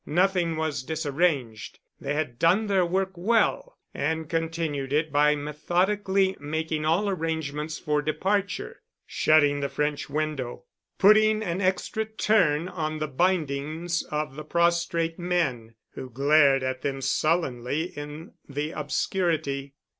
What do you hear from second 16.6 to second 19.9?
at them sullenly in the obscurity.